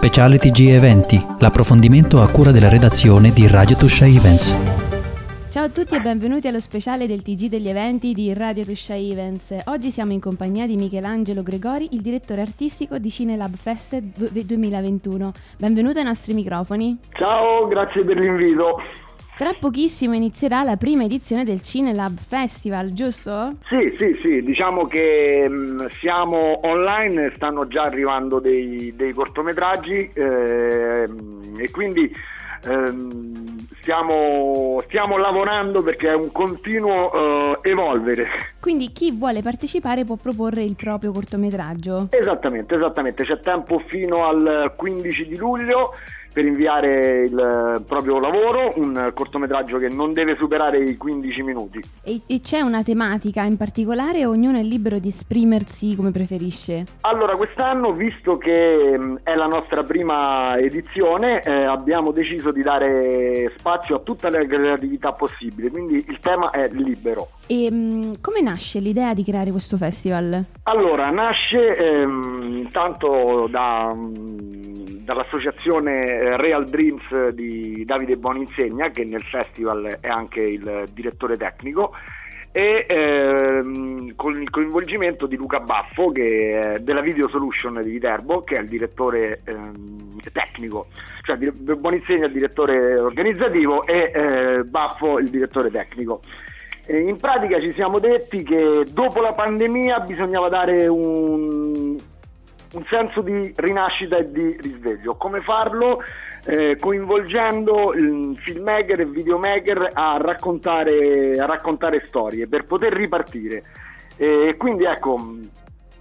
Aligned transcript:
Speciale 0.00 0.38
TG 0.38 0.70
Eventi, 0.70 1.22
l'approfondimento 1.40 2.22
a 2.22 2.30
cura 2.30 2.52
della 2.52 2.70
redazione 2.70 3.32
di 3.32 3.46
Radio 3.46 3.76
Tuscia 3.76 4.06
Events. 4.06 4.48
Ciao 5.50 5.64
a 5.64 5.68
tutti 5.68 5.94
e 5.94 6.00
benvenuti 6.00 6.48
allo 6.48 6.58
speciale 6.58 7.06
del 7.06 7.20
TG 7.20 7.48
degli 7.50 7.68
eventi 7.68 8.14
di 8.14 8.32
Radio 8.32 8.64
Tuscia 8.64 8.96
Events. 8.96 9.54
Oggi 9.66 9.90
siamo 9.90 10.12
in 10.12 10.20
compagnia 10.20 10.66
di 10.66 10.76
Michelangelo 10.76 11.42
Gregori, 11.42 11.88
il 11.92 12.00
direttore 12.00 12.40
artistico 12.40 12.96
di 12.96 13.10
Cinelab 13.10 13.54
Fest 13.56 13.98
2021. 13.98 15.32
Benvenuto 15.58 15.98
ai 15.98 16.06
nostri 16.06 16.32
microfoni. 16.32 16.96
Ciao, 17.12 17.68
grazie 17.68 18.02
per 18.02 18.16
l'invito. 18.18 18.80
Tra 19.40 19.54
pochissimo 19.58 20.14
inizierà 20.14 20.62
la 20.64 20.76
prima 20.76 21.04
edizione 21.04 21.44
del 21.44 21.62
Cinelab 21.62 22.18
Festival, 22.18 22.92
giusto? 22.92 23.56
Sì, 23.70 23.94
sì, 23.96 24.18
sì, 24.20 24.42
diciamo 24.42 24.84
che 24.84 25.48
mh, 25.48 25.54
mm, 25.54 25.86
siamo 25.98 26.60
online, 26.64 27.32
stanno 27.36 27.66
già 27.66 27.80
arrivando 27.84 28.38
dei, 28.38 28.92
dei 28.94 29.14
cortometraggi 29.14 30.10
eh, 30.12 31.08
e 31.56 31.70
quindi 31.70 32.14
ehm, 32.66 33.66
stiamo, 33.80 34.82
stiamo, 34.86 35.16
lavorando 35.16 35.82
perché 35.82 36.10
è 36.10 36.14
un 36.14 36.30
continuo 36.32 37.62
eh, 37.62 37.70
evolvere. 37.70 38.28
Quindi 38.60 38.92
chi 38.92 39.10
vuole 39.10 39.40
partecipare 39.40 40.04
può 40.04 40.16
proporre 40.16 40.64
il 40.64 40.76
proprio 40.76 41.12
cortometraggio? 41.12 42.08
Esattamente, 42.10 42.74
esattamente, 42.74 43.24
c'è 43.24 43.40
tempo 43.40 43.82
fino 43.86 44.26
al 44.26 44.74
15 44.76 45.26
di 45.28 45.36
luglio 45.38 45.94
per 46.32 46.44
inviare 46.44 47.24
il 47.24 47.82
proprio 47.86 48.18
lavoro, 48.18 48.72
un 48.76 49.10
cortometraggio 49.14 49.78
che 49.78 49.88
non 49.88 50.12
deve 50.12 50.36
superare 50.36 50.78
i 50.78 50.96
15 50.96 51.42
minuti. 51.42 51.80
E, 52.02 52.20
e, 52.26 52.40
c'è 52.40 52.60
una 52.60 52.82
tematica 52.82 53.42
in 53.42 53.56
particolare 53.56 54.26
ognuno 54.26 54.58
è 54.58 54.62
libero 54.62 54.98
di 54.98 55.08
esprimersi 55.08 55.96
come 55.96 56.10
preferisce? 56.10 56.84
Allora, 57.02 57.36
quest'anno, 57.36 57.92
visto 57.92 58.38
che 58.38 58.96
mh, 58.98 59.20
è 59.22 59.34
la 59.34 59.46
nostra 59.46 59.82
prima 59.82 60.56
edizione, 60.58 61.42
eh, 61.42 61.64
abbiamo 61.64 62.12
deciso 62.12 62.50
di 62.52 62.62
dare 62.62 63.52
spazio 63.56 63.96
a 63.96 64.00
tutta 64.00 64.30
la 64.30 64.44
creatività 64.44 65.12
possibile, 65.12 65.70
quindi 65.70 66.04
il 66.06 66.18
tema 66.20 66.50
è 66.50 66.68
libero. 66.70 67.28
E 67.46 67.70
mh, 67.70 68.20
come 68.20 68.40
nasce 68.40 68.78
l'idea 68.78 69.14
di 69.14 69.24
creare 69.24 69.50
questo 69.50 69.76
festival? 69.76 70.44
Allora, 70.64 71.10
nasce 71.10 71.76
ehm, 71.76 72.62
intanto 72.64 73.48
da... 73.50 73.92
Mh, 73.92 74.49
dall'associazione 75.10 76.06
eh, 76.06 76.36
Real 76.36 76.66
Dreams 76.66 77.30
di 77.30 77.84
Davide 77.84 78.16
Boninsegna, 78.16 78.90
che 78.90 79.04
nel 79.04 79.24
festival 79.24 79.98
è 80.00 80.06
anche 80.06 80.40
il 80.40 80.88
direttore 80.92 81.36
tecnico, 81.36 81.92
e 82.52 82.86
ehm, 82.88 84.14
con 84.14 84.40
il 84.40 84.50
coinvolgimento 84.50 85.26
di 85.26 85.36
Luca 85.36 85.60
Baffo 85.60 86.10
che 86.10 86.60
è 86.60 86.78
della 86.80 87.00
Video 87.00 87.28
Solution 87.28 87.80
di 87.82 87.90
Viterbo 87.90 88.42
che 88.42 88.56
è 88.56 88.60
il 88.60 88.68
direttore 88.68 89.40
ehm, 89.44 90.18
tecnico. 90.32 90.86
Cioè 91.22 91.36
Boninsegna 91.36 92.24
è 92.24 92.26
il 92.26 92.32
direttore 92.32 92.96
organizzativo 92.96 93.86
e 93.86 94.12
eh, 94.14 94.64
Baffo 94.64 95.18
il 95.18 95.28
direttore 95.28 95.70
tecnico. 95.70 96.22
In 96.88 97.18
pratica 97.18 97.60
ci 97.60 97.72
siamo 97.74 98.00
detti 98.00 98.42
che 98.42 98.84
dopo 98.90 99.20
la 99.20 99.32
pandemia 99.32 100.00
bisognava 100.00 100.48
dare 100.48 100.88
un 100.88 101.89
senso 102.90 103.22
di 103.22 103.52
rinascita 103.56 104.16
e 104.16 104.30
di 104.30 104.56
risveglio. 104.60 105.14
Come 105.14 105.40
farlo? 105.40 106.02
Eh, 106.44 106.76
coinvolgendo 106.80 107.92
il 107.92 108.38
filmmaker 108.42 109.00
e 109.00 109.06
videomaker 109.06 109.90
a 109.92 110.16
raccontare, 110.18 111.38
a 111.38 111.46
raccontare 111.46 112.04
storie 112.06 112.48
per 112.48 112.66
poter 112.66 112.92
ripartire. 112.92 113.62
E 114.16 114.56
quindi 114.58 114.84
ecco, 114.84 115.38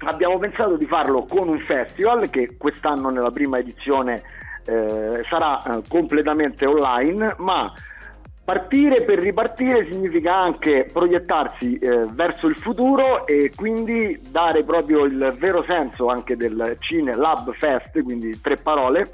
abbiamo 0.00 0.38
pensato 0.38 0.76
di 0.76 0.86
farlo 0.86 1.24
con 1.28 1.48
un 1.48 1.58
festival 1.60 2.30
che 2.30 2.56
quest'anno 2.56 3.10
nella 3.10 3.30
prima 3.30 3.58
edizione 3.58 4.22
eh, 4.66 5.22
sarà 5.28 5.62
eh, 5.62 5.82
completamente 5.88 6.66
online, 6.66 7.34
ma 7.38 7.72
Partire 8.44 9.04
per 9.04 9.20
ripartire 9.20 9.88
significa 9.90 10.36
anche 10.38 10.86
proiettarsi 10.92 11.78
eh, 11.78 12.04
verso 12.10 12.46
il 12.46 12.56
futuro 12.56 13.26
e 13.26 13.50
quindi 13.56 14.20
dare 14.28 14.62
proprio 14.64 15.06
il 15.06 15.34
vero 15.38 15.64
senso 15.66 16.08
anche 16.08 16.36
del 16.36 16.76
Cine 16.80 17.16
Lab 17.16 17.54
Fest, 17.54 18.02
quindi 18.02 18.38
tre 18.42 18.56
parole. 18.56 19.10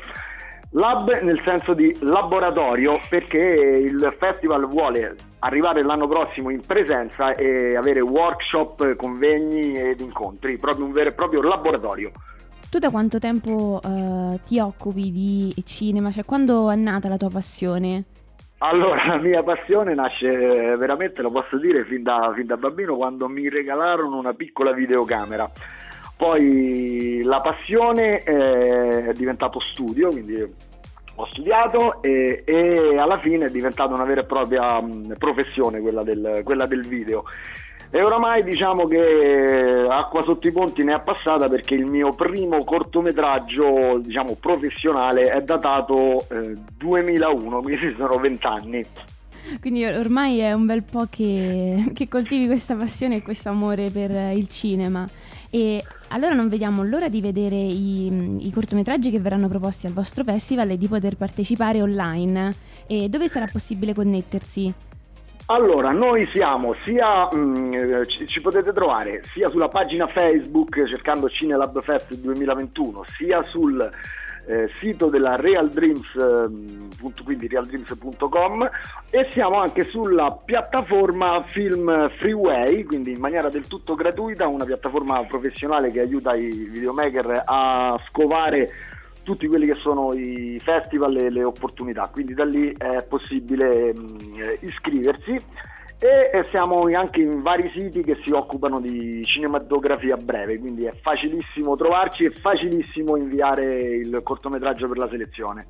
Lab 0.71 1.21
nel 1.23 1.41
senso 1.45 1.75
di 1.75 1.97
laboratorio 2.01 2.99
perché 3.09 3.39
il 3.39 4.17
festival 4.19 4.67
vuole 4.67 5.15
arrivare 5.41 5.85
l'anno 5.85 6.09
prossimo 6.09 6.51
in 6.51 6.63
presenza 6.67 7.33
e 7.35 7.77
avere 7.77 8.01
workshop, 8.01 8.97
convegni 8.97 9.75
ed 9.75 10.01
incontri, 10.01 10.59
proprio 10.59 10.87
un 10.87 10.93
vero 10.93 11.11
e 11.11 11.13
proprio 11.13 11.41
laboratorio. 11.41 12.11
Tu 12.69 12.79
da 12.79 12.91
quanto 12.91 13.21
tempo 13.21 13.81
uh, 13.81 14.41
ti 14.45 14.59
occupi 14.59 15.13
di 15.13 15.55
cinema? 15.65 16.11
Cioè 16.11 16.25
quando 16.25 16.69
è 16.71 16.75
nata 16.75 17.09
la 17.09 17.17
tua 17.17 17.31
passione? 17.31 18.05
Allora, 18.63 19.07
la 19.07 19.17
mia 19.17 19.43
passione 19.43 19.95
nasce 19.95 20.29
veramente, 20.77 21.23
lo 21.23 21.31
posso 21.31 21.57
dire, 21.57 21.85
fin 21.87 22.03
da, 22.03 22.31
fin 22.35 22.45
da 22.45 22.59
bambino 22.59 22.95
quando 22.95 23.27
mi 23.27 23.49
regalarono 23.49 24.19
una 24.19 24.35
piccola 24.35 24.73
videocamera. 24.73 25.51
Poi 26.15 27.23
la 27.25 27.41
passione 27.41 28.19
è 28.19 29.13
diventato 29.15 29.61
studio, 29.61 30.11
quindi 30.11 30.47
ho 31.21 31.27
studiato 31.27 32.03
e, 32.03 32.43
e 32.45 32.97
alla 32.99 33.19
fine 33.19 33.47
è 33.47 33.51
diventata 33.51 33.95
una 33.95 34.05
vera 34.05 34.23
e 34.23 34.25
propria 34.25 34.83
professione 35.19 35.81
quella 35.81 36.03
del, 36.03 36.41
quella 36.45 36.67
del 36.67 36.87
video. 36.87 37.25
E 37.93 38.03
oramai 38.03 38.45
diciamo 38.45 38.87
che 38.87 39.87
acqua 39.91 40.23
sotto 40.23 40.47
i 40.47 40.53
ponti 40.53 40.85
ne 40.85 40.95
è 40.95 41.01
passata 41.01 41.49
perché 41.49 41.75
il 41.75 41.87
mio 41.87 42.11
primo 42.11 42.63
cortometraggio 42.63 43.99
diciamo, 43.99 44.37
professionale 44.41 45.23
è 45.23 45.41
datato 45.43 46.25
eh, 46.31 46.55
2001, 46.77 47.61
quindi 47.61 47.95
sono 47.99 48.17
vent'anni. 48.19 48.85
Quindi 49.59 49.85
ormai 49.85 50.39
è 50.39 50.53
un 50.53 50.67
bel 50.67 50.83
po' 50.83 51.07
che, 51.11 51.91
che, 51.95 52.09
coltivi 52.09 52.47
questa 52.47 52.75
passione 52.77 53.17
e 53.17 53.23
questo 53.23 53.49
amore 53.49 53.91
per 53.91 54.11
il 54.37 54.49
cinema. 54.49 55.07
E 55.51 55.83
allora 56.09 56.35
non 56.35 56.49
vediamo 56.49 56.85
l'ora 56.85 57.09
di 57.09 57.21
vedere 57.21 57.57
i, 57.57 58.47
i, 58.47 58.51
cortometraggi 58.53 59.11
che 59.11 59.19
verranno 59.19 59.49
proposti 59.49 59.87
al 59.87 59.93
vostro 59.93 60.23
festival 60.23 60.71
e 60.71 60.79
di 60.79 60.87
poter 60.87 61.17
partecipare 61.17 61.83
online. 61.83 62.55
E 62.87 63.09
dove 63.09 63.29
sarà 63.29 63.47
possibile 63.51 63.95
connettersi? 63.95 64.73
Allora, 65.51 65.91
noi 65.91 66.29
siamo 66.33 66.77
sia, 66.85 67.29
mh, 67.29 67.37
mm, 67.37 67.73
eh, 67.73 68.07
ci, 68.07 68.25
ci, 68.29 68.41
potete 68.41 68.73
trovare 68.73 69.21
sia 69.33 69.49
sulla 69.49 69.67
pagina 69.67 70.07
Facebook 70.07 70.89
cercando 70.89 71.29
Cinelab 71.29 71.83
Fest 71.83 72.15
2021, 72.15 73.03
sia 73.17 73.43
sul 73.49 73.91
eh, 74.47 74.71
sito 74.75 75.09
della 75.09 75.35
Real 75.35 75.69
Dreams, 75.69 76.15
eh, 76.15 77.23
quindi 77.25 77.49
realdreams.com 77.49 78.71
e 79.11 79.29
siamo 79.33 79.57
anche 79.59 79.89
sulla 79.91 80.39
piattaforma 80.45 81.43
Film 81.47 82.09
Freeway, 82.11 82.85
quindi 82.85 83.11
in 83.11 83.19
maniera 83.19 83.49
del 83.49 83.67
tutto 83.67 83.97
gratuita, 83.97 84.47
una 84.47 84.65
piattaforma 84.65 85.25
professionale 85.25 85.91
che 85.91 85.99
aiuta 85.99 86.33
i 86.37 86.69
videomaker 86.71 87.43
a 87.45 88.01
scovare 88.07 88.71
tutti 89.31 89.47
quelli 89.47 89.67
che 89.67 89.77
sono 89.77 90.13
i 90.13 90.59
festival 90.59 91.17
e 91.17 91.31
le 91.31 91.45
opportunità, 91.45 92.09
quindi 92.13 92.35
da 92.35 92.45
lì 92.45 92.75
è 92.77 93.05
possibile 93.05 93.95
mh, 93.95 94.59
iscriversi 94.63 95.37
e 95.99 96.47
siamo 96.49 96.87
anche 96.97 97.21
in 97.21 97.43
vari 97.43 97.71
siti 97.73 98.03
che 98.03 98.19
si 98.25 98.33
occupano 98.33 98.81
di 98.81 99.23
cinematografia 99.25 100.17
breve, 100.17 100.59
quindi 100.59 100.85
è 100.85 100.95
facilissimo 101.01 101.77
trovarci 101.77 102.25
e 102.25 102.31
facilissimo 102.31 103.17
inviare 103.17 103.97
il 103.97 104.21
cortometraggio 104.25 104.89
per 104.89 104.99
la 104.99 105.09
selezione. 105.09 105.67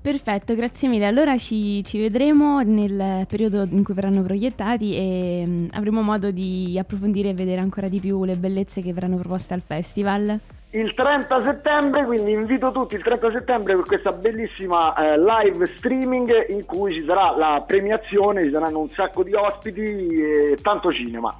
Perfetto, 0.00 0.54
grazie 0.54 0.88
mille. 0.88 1.06
Allora 1.06 1.36
ci, 1.36 1.82
ci, 1.84 1.98
vedremo 1.98 2.60
nel 2.60 3.26
periodo 3.26 3.66
in 3.68 3.82
cui 3.82 3.94
verranno 3.94 4.22
proiettati 4.22 4.94
e 4.94 5.44
mh, 5.46 5.68
avremo 5.72 6.00
modo 6.00 6.30
di 6.30 6.78
approfondire 6.78 7.30
e 7.30 7.34
vedere 7.34 7.60
ancora 7.60 7.88
di 7.88 8.00
più 8.00 8.24
le 8.24 8.36
bellezze 8.36 8.80
che 8.80 8.92
verranno 8.94 9.16
proposte 9.16 9.52
al 9.52 9.62
festival 9.62 10.40
il 10.74 10.92
30 10.92 11.44
settembre, 11.44 12.04
quindi 12.04 12.32
invito 12.32 12.72
tutti 12.72 12.96
il 12.96 13.02
30 13.02 13.30
settembre 13.30 13.76
per 13.76 13.84
questa 13.84 14.10
bellissima 14.10 14.94
eh, 14.94 15.16
live 15.18 15.66
streaming 15.76 16.50
in 16.50 16.64
cui 16.64 16.94
ci 16.94 17.04
sarà 17.04 17.36
la 17.36 17.62
premiazione, 17.64 18.42
ci 18.42 18.50
saranno 18.50 18.80
un 18.80 18.88
sacco 18.88 19.22
di 19.22 19.34
ospiti 19.34 19.80
e 19.80 20.58
tanto 20.60 20.92
cinema. 20.92 21.32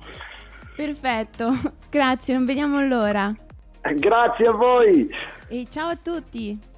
Perfetto, 0.77 1.51
grazie, 1.91 2.35
non 2.35 2.45
vediamo 2.45 2.81
l'ora. 2.87 3.35
Grazie 3.81 4.47
a 4.47 4.53
voi. 4.53 5.13
E 5.49 5.67
ciao 5.69 5.89
a 5.89 5.97
tutti. 5.97 6.73